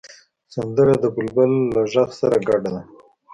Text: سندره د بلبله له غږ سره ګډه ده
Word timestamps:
سندره 0.53 0.95
د 1.03 1.05
بلبله 1.15 1.59
له 1.75 1.81
غږ 1.91 2.09
سره 2.19 2.37
ګډه 2.47 2.69
ده 2.75 2.81